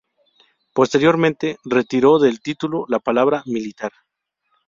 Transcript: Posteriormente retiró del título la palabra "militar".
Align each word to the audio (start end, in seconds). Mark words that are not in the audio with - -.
Posteriormente 0.73 1.59
retiró 1.63 2.17
del 2.17 2.41
título 2.41 2.85
la 2.87 2.97
palabra 2.97 3.43
"militar". 3.45 3.91